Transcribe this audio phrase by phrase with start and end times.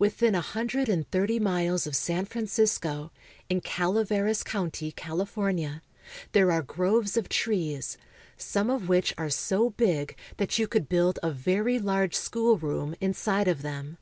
[0.00, 3.12] Within a hundred and thirty miles of San Francisco,
[3.48, 5.80] in Calaveras county, California,
[6.32, 7.96] there are groves of trees
[8.36, 13.46] some of which are so big that you could build a very large schoolroom inside
[13.46, 13.96] of them.